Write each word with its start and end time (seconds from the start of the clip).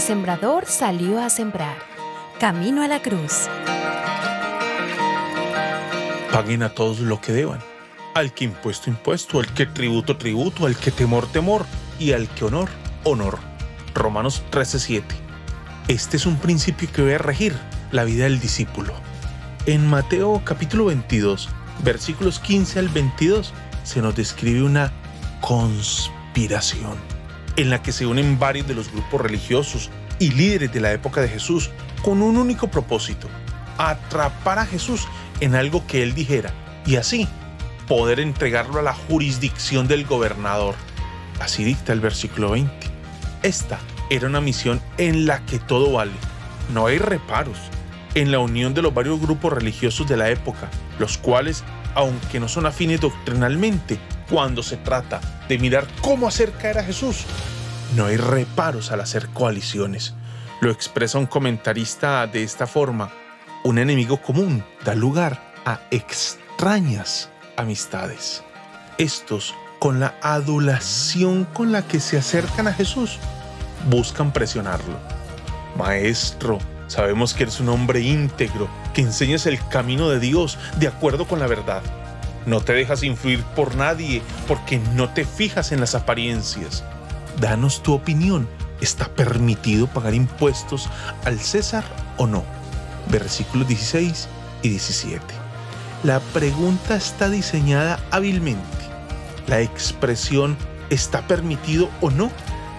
sembrador 0.00 0.66
salió 0.66 1.20
a 1.20 1.30
sembrar. 1.30 1.76
Camino 2.38 2.82
a 2.82 2.88
la 2.88 3.00
cruz. 3.00 3.48
Paguen 6.32 6.62
a 6.62 6.70
todos 6.70 7.00
lo 7.00 7.20
que 7.20 7.32
deban. 7.32 7.60
Al 8.14 8.32
que 8.32 8.44
impuesto, 8.44 8.90
impuesto. 8.90 9.38
Al 9.38 9.52
que 9.54 9.66
tributo, 9.66 10.16
tributo. 10.16 10.66
Al 10.66 10.76
que 10.76 10.90
temor, 10.90 11.26
temor. 11.28 11.64
Y 11.98 12.12
al 12.12 12.28
que 12.28 12.44
honor, 12.44 12.68
honor. 13.04 13.38
Romanos 13.94 14.42
13:7. 14.50 15.02
Este 15.88 16.16
es 16.16 16.26
un 16.26 16.36
principio 16.36 16.90
que 16.92 17.02
debe 17.02 17.18
regir 17.18 17.54
la 17.90 18.04
vida 18.04 18.24
del 18.24 18.40
discípulo. 18.40 18.92
En 19.66 19.86
Mateo 19.86 20.42
capítulo 20.44 20.86
22, 20.86 21.48
versículos 21.84 22.38
15 22.40 22.80
al 22.80 22.88
22, 22.88 23.54
se 23.84 24.02
nos 24.02 24.14
describe 24.14 24.62
una 24.62 24.92
conspiración 25.40 27.15
en 27.56 27.70
la 27.70 27.82
que 27.82 27.92
se 27.92 28.06
unen 28.06 28.38
varios 28.38 28.66
de 28.66 28.74
los 28.74 28.90
grupos 28.92 29.20
religiosos 29.20 29.90
y 30.18 30.30
líderes 30.30 30.72
de 30.72 30.80
la 30.80 30.92
época 30.92 31.20
de 31.20 31.28
Jesús 31.28 31.70
con 32.02 32.22
un 32.22 32.36
único 32.36 32.68
propósito, 32.68 33.28
atrapar 33.78 34.58
a 34.58 34.66
Jesús 34.66 35.06
en 35.40 35.54
algo 35.54 35.86
que 35.86 36.02
él 36.02 36.14
dijera 36.14 36.52
y 36.86 36.96
así 36.96 37.28
poder 37.88 38.20
entregarlo 38.20 38.80
a 38.80 38.82
la 38.82 38.94
jurisdicción 38.94 39.88
del 39.88 40.04
gobernador. 40.04 40.74
Así 41.40 41.64
dicta 41.64 41.92
el 41.92 42.00
versículo 42.00 42.50
20. 42.50 42.72
Esta 43.42 43.78
era 44.10 44.26
una 44.26 44.40
misión 44.40 44.80
en 44.98 45.26
la 45.26 45.44
que 45.46 45.58
todo 45.58 45.92
vale. 45.92 46.12
No 46.72 46.86
hay 46.86 46.98
reparos 46.98 47.58
en 48.14 48.32
la 48.32 48.38
unión 48.38 48.74
de 48.74 48.82
los 48.82 48.94
varios 48.94 49.20
grupos 49.20 49.52
religiosos 49.52 50.08
de 50.08 50.16
la 50.16 50.30
época, 50.30 50.68
los 50.98 51.18
cuales, 51.18 51.64
aunque 51.94 52.40
no 52.40 52.48
son 52.48 52.66
afines 52.66 53.00
doctrinalmente, 53.00 53.98
cuando 54.30 54.62
se 54.62 54.76
trata 54.78 55.20
de 55.48 55.58
mirar 55.58 55.86
cómo 56.00 56.28
hacer 56.28 56.52
caer 56.52 56.78
a 56.78 56.84
Jesús, 56.84 57.24
no 57.94 58.06
hay 58.06 58.16
reparos 58.16 58.90
al 58.90 59.00
hacer 59.00 59.28
coaliciones. 59.28 60.14
Lo 60.60 60.70
expresa 60.70 61.18
un 61.18 61.26
comentarista 61.26 62.26
de 62.26 62.42
esta 62.42 62.66
forma. 62.66 63.10
Un 63.64 63.78
enemigo 63.78 64.20
común 64.20 64.64
da 64.84 64.94
lugar 64.94 65.52
a 65.64 65.80
extrañas 65.90 67.30
amistades. 67.56 68.42
Estos, 68.98 69.54
con 69.78 70.00
la 70.00 70.14
adulación 70.22 71.44
con 71.44 71.72
la 71.72 71.86
que 71.86 72.00
se 72.00 72.16
acercan 72.16 72.68
a 72.68 72.72
Jesús, 72.72 73.18
buscan 73.88 74.32
presionarlo. 74.32 74.98
Maestro, 75.76 76.58
sabemos 76.86 77.34
que 77.34 77.44
eres 77.44 77.60
un 77.60 77.68
hombre 77.68 78.00
íntegro, 78.00 78.68
que 78.94 79.02
enseñas 79.02 79.46
el 79.46 79.58
camino 79.68 80.08
de 80.08 80.20
Dios 80.20 80.58
de 80.78 80.88
acuerdo 80.88 81.26
con 81.26 81.38
la 81.38 81.46
verdad. 81.46 81.82
No 82.46 82.60
te 82.60 82.74
dejas 82.74 83.02
influir 83.02 83.42
por 83.42 83.74
nadie 83.74 84.22
porque 84.46 84.78
no 84.94 85.10
te 85.10 85.24
fijas 85.24 85.72
en 85.72 85.80
las 85.80 85.96
apariencias. 85.96 86.84
Danos 87.40 87.82
tu 87.82 87.92
opinión. 87.92 88.48
¿Está 88.80 89.08
permitido 89.08 89.88
pagar 89.88 90.14
impuestos 90.14 90.88
al 91.24 91.40
César 91.40 91.82
o 92.18 92.26
no? 92.26 92.44
Versículos 93.10 93.66
16 93.66 94.28
y 94.62 94.68
17. 94.68 95.20
La 96.04 96.20
pregunta 96.20 96.94
está 96.94 97.28
diseñada 97.28 97.98
hábilmente. 98.12 98.62
La 99.48 99.60
expresión 99.60 100.56
¿está 100.88 101.26
permitido 101.26 101.90
o 102.00 102.10
no? 102.10 102.30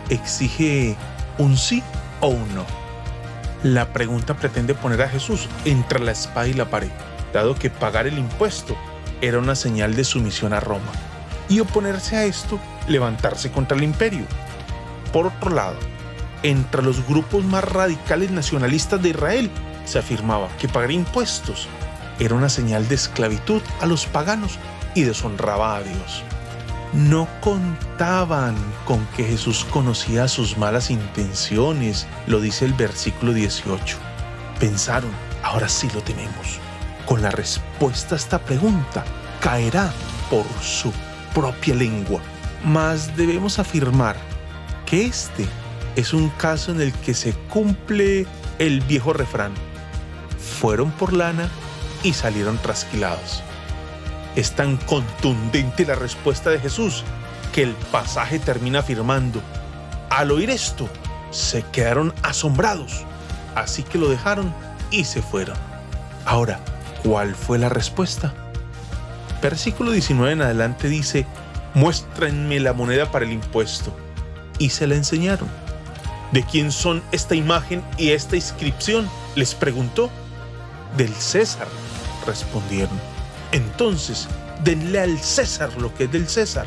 exige 0.09 0.95
un 1.37 1.57
sí 1.57 1.83
o 2.21 2.27
un 2.27 2.55
no. 2.55 2.65
La 3.63 3.91
pregunta 3.91 4.35
pretende 4.35 4.75
poner 4.75 5.01
a 5.01 5.09
Jesús 5.09 5.49
entre 5.65 5.99
la 5.99 6.11
espada 6.13 6.47
y 6.47 6.53
la 6.53 6.69
pared, 6.69 6.91
dado 7.33 7.55
que 7.55 7.69
pagar 7.69 8.07
el 8.07 8.17
impuesto 8.17 8.77
era 9.21 9.39
una 9.39 9.55
señal 9.55 9.95
de 9.95 10.03
sumisión 10.03 10.53
a 10.53 10.59
Roma, 10.59 10.91
y 11.49 11.59
oponerse 11.59 12.17
a 12.17 12.25
esto, 12.25 12.59
levantarse 12.87 13.51
contra 13.51 13.77
el 13.77 13.83
imperio. 13.83 14.25
Por 15.11 15.27
otro 15.27 15.51
lado, 15.51 15.77
entre 16.43 16.83
los 16.83 17.05
grupos 17.07 17.43
más 17.45 17.63
radicales 17.63 18.31
nacionalistas 18.31 19.01
de 19.01 19.09
Israel 19.09 19.49
se 19.85 19.99
afirmaba 19.99 20.49
que 20.57 20.67
pagar 20.67 20.91
impuestos 20.91 21.67
era 22.19 22.35
una 22.35 22.49
señal 22.49 22.87
de 22.87 22.95
esclavitud 22.95 23.61
a 23.79 23.85
los 23.85 24.05
paganos 24.05 24.57
y 24.95 25.03
deshonraba 25.03 25.77
a 25.77 25.83
Dios. 25.83 26.23
No 26.93 27.27
contaban 27.41 28.55
con 28.85 29.05
que 29.07 29.23
Jesús 29.23 29.65
conocía 29.69 30.27
sus 30.27 30.57
malas 30.57 30.89
intenciones, 30.89 32.07
lo 32.25 32.39
dice 32.39 32.65
el 32.65 32.73
versículo 32.73 33.33
18. 33.33 33.97
Pensaron, 34.59 35.11
ahora 35.43 35.69
sí 35.69 35.89
lo 35.93 36.01
tenemos. 36.01 36.59
Con 37.07 37.21
la 37.21 37.31
respuesta 37.31 38.15
a 38.15 38.17
esta 38.17 38.37
pregunta, 38.37 39.05
caerá 39.39 39.93
por 40.29 40.45
su 40.61 40.91
propia 41.33 41.73
lengua. 41.73 42.19
Mas 42.65 43.15
debemos 43.15 43.59
afirmar 43.59 44.17
que 44.85 45.05
este 45.05 45.47
es 45.95 46.13
un 46.13 46.27
caso 46.31 46.71
en 46.73 46.81
el 46.81 46.91
que 46.91 47.13
se 47.13 47.31
cumple 47.49 48.27
el 48.59 48.81
viejo 48.81 49.13
refrán. 49.13 49.53
Fueron 50.59 50.91
por 50.91 51.13
lana 51.13 51.49
y 52.03 52.11
salieron 52.11 52.57
trasquilados. 52.57 53.41
Es 54.35 54.51
tan 54.51 54.75
contundente 54.75 55.85
la 55.85 55.95
respuesta 55.95 56.49
de 56.49 56.59
Jesús 56.59 57.05
que 57.53 57.63
el 57.63 57.73
pasaje 57.89 58.37
termina 58.37 58.79
afirmando, 58.79 59.41
al 60.09 60.31
oír 60.31 60.49
esto, 60.49 60.89
se 61.31 61.63
quedaron 61.71 62.13
asombrados, 62.21 63.05
así 63.55 63.83
que 63.83 63.97
lo 63.97 64.09
dejaron 64.09 64.53
y 64.91 65.05
se 65.05 65.21
fueron. 65.21 65.57
Ahora, 66.25 66.59
¿cuál 67.03 67.35
fue 67.35 67.57
la 67.59 67.69
respuesta? 67.69 68.33
Versículo 69.41 69.91
19 69.91 70.33
en 70.33 70.41
adelante 70.41 70.89
dice, 70.89 71.25
muéstrenme 71.73 72.59
la 72.59 72.73
moneda 72.73 73.11
para 73.11 73.25
el 73.25 73.31
impuesto. 73.31 73.95
Y 74.59 74.69
se 74.69 74.87
la 74.87 74.95
enseñaron. 74.95 75.47
¿De 76.31 76.43
quién 76.43 76.71
son 76.71 77.03
esta 77.11 77.35
imagen 77.35 77.83
y 77.97 78.09
esta 78.09 78.35
inscripción? 78.35 79.09
Les 79.35 79.53
preguntó. 79.53 80.09
Del 80.97 81.13
César, 81.13 81.67
respondieron. 82.25 82.99
Entonces, 83.51 84.27
denle 84.63 84.99
al 84.99 85.19
César 85.19 85.69
lo 85.77 85.93
que 85.93 86.05
es 86.05 86.11
del 86.11 86.27
César 86.27 86.65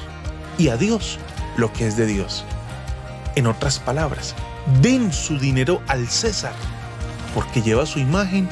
y 0.56 0.69
a 0.69 0.76
Dios 0.76 1.19
lo 1.56 1.72
que 1.72 1.86
es 1.86 1.96
de 1.96 2.06
Dios. 2.06 2.44
En 3.36 3.46
otras 3.46 3.78
palabras, 3.78 4.34
den 4.82 5.12
su 5.12 5.38
dinero 5.38 5.82
al 5.88 6.08
César, 6.08 6.54
porque 7.34 7.62
lleva 7.62 7.86
su 7.86 7.98
imagen 7.98 8.48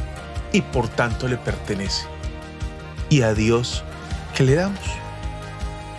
y 0.53 0.63
por 0.63 0.89
tanto 0.89 1.29
le 1.29 1.37
pertenece. 1.37 2.07
Y 3.11 3.23
a 3.23 3.35
Dios, 3.35 3.85
¿qué 4.35 4.45
le 4.45 4.55
damos? 4.55 4.81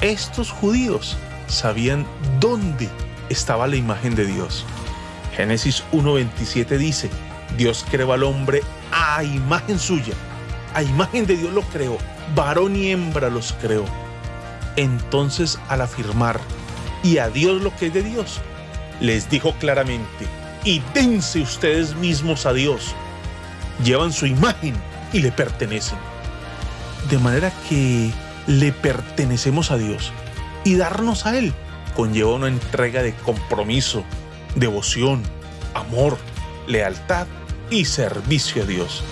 Estos 0.02 0.52
judíos 0.52 1.18
sabían 1.48 2.06
dónde 2.40 2.88
estaba 3.30 3.68
la 3.68 3.76
imagen 3.76 4.16
de 4.16 4.26
Dios. 4.26 4.66
Génesis 5.36 5.84
1.27 5.92 6.78
dice, 6.78 7.10
Dios 7.58 7.86
creó 7.90 8.14
al 8.14 8.24
hombre 8.24 8.62
a 8.92 9.24
imagen 9.24 9.80
suya, 9.80 10.14
a 10.74 10.84
imagen 10.84 11.26
de 11.26 11.38
Dios 11.38 11.54
lo 11.54 11.62
creó, 11.64 11.98
varón 12.36 12.76
y 12.76 12.92
hembra 12.92 13.30
los 13.30 13.54
creó. 13.54 13.86
Entonces 14.76 15.60
al 15.68 15.81
afirmar, 15.81 16.40
y 17.04 17.18
a 17.18 17.30
Dios 17.30 17.62
lo 17.62 17.76
que 17.76 17.88
es 17.88 17.94
de 17.94 18.04
Dios, 18.04 18.42
les 19.00 19.30
dijo 19.30 19.54
claramente, 19.60 20.28
y 20.64 20.81
dense 20.94 21.42
ustedes 21.42 21.96
mismos 21.96 22.46
a 22.46 22.54
Dios. 22.54 22.94
Llevan 23.84 24.13
su 24.13 24.25
imagen 24.25 24.75
y 25.13 25.19
le 25.19 25.31
pertenecen. 25.31 25.97
De 27.09 27.17
manera 27.17 27.51
que 27.67 28.12
le 28.47 28.72
pertenecemos 28.72 29.72
a 29.72 29.78
Dios 29.78 30.12
y 30.63 30.75
darnos 30.75 31.25
a 31.25 31.38
Él 31.38 31.53
conlleva 31.95 32.34
una 32.34 32.47
entrega 32.47 33.03
de 33.03 33.13
compromiso, 33.13 34.03
devoción, 34.56 35.22
amor, 35.73 36.18
lealtad 36.68 37.28
y 37.69 37.85
servicio 37.85 38.63
a 38.63 38.66
Dios. 38.66 39.04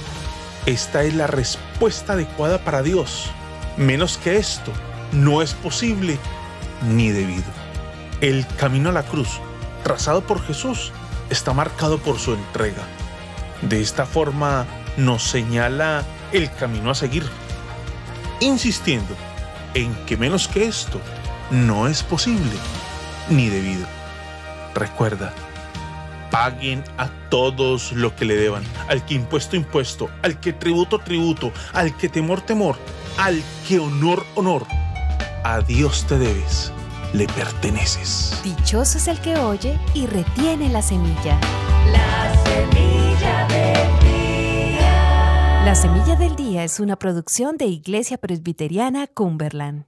Esta 0.65 1.03
es 1.03 1.13
la 1.13 1.27
respuesta 1.27 2.13
adecuada 2.13 2.59
para 2.59 2.83
Dios. 2.83 3.29
Menos 3.77 4.17
que 4.17 4.37
esto 4.37 4.71
no 5.11 5.41
es 5.41 5.53
posible 5.53 6.17
ni 6.89 7.09
debido. 7.09 7.51
El 8.21 8.45
camino 8.57 8.89
a 8.89 8.93
la 8.93 9.03
cruz, 9.03 9.39
trazado 9.83 10.21
por 10.21 10.41
Jesús, 10.45 10.91
está 11.29 11.53
marcado 11.53 11.97
por 11.97 12.19
su 12.19 12.33
entrega. 12.33 12.83
De 13.61 13.81
esta 13.81 14.05
forma 14.05 14.65
nos 14.97 15.23
señala 15.23 16.03
el 16.31 16.51
camino 16.51 16.91
a 16.91 16.95
seguir, 16.95 17.23
insistiendo 18.39 19.15
en 19.73 19.93
que 20.05 20.17
menos 20.17 20.47
que 20.47 20.65
esto 20.65 20.99
no 21.51 21.87
es 21.87 22.03
posible 22.03 22.51
ni 23.29 23.49
debido. 23.49 23.85
Recuerda, 24.73 25.33
paguen 26.29 26.83
a 26.97 27.09
todos 27.29 27.91
lo 27.91 28.15
que 28.15 28.25
le 28.25 28.35
deban, 28.35 28.63
al 28.89 29.05
que 29.05 29.15
impuesto 29.15 29.55
impuesto, 29.55 30.09
al 30.21 30.39
que 30.39 30.53
tributo 30.53 30.99
tributo, 30.99 31.51
al 31.73 31.95
que 31.97 32.09
temor 32.09 32.41
temor, 32.41 32.77
al 33.17 33.41
que 33.67 33.79
honor 33.79 34.25
honor. 34.35 34.65
A 35.43 35.61
Dios 35.61 36.05
te 36.07 36.19
debes, 36.19 36.71
le 37.13 37.27
perteneces. 37.27 38.39
Dichoso 38.43 38.97
es 38.97 39.07
el 39.07 39.19
que 39.19 39.37
oye 39.37 39.79
y 39.93 40.05
retiene 40.05 40.69
la 40.69 40.81
semilla. 40.81 41.39
La 41.91 42.33
semilla. 42.43 43.06
La 45.67 45.75
semilla 45.75 46.15
del 46.15 46.37
día 46.37 46.63
es 46.63 46.79
una 46.79 46.95
producción 46.95 47.57
de 47.57 47.65
Iglesia 47.65 48.17
Presbiteriana 48.17 49.05
Cumberland. 49.05 49.87